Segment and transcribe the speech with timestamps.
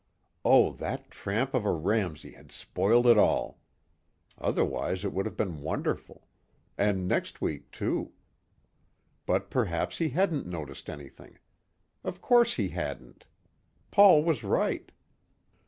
[0.43, 3.59] Oh, that tramp of a Ramsey had spoiled it all.
[4.35, 6.27] Otherwise it would have been wonderful.
[6.75, 8.11] And next week, too.
[9.27, 11.37] But perhaps he hadn't noticed anything.
[12.03, 13.27] Of course he hadn't.
[13.91, 14.91] Paul was right.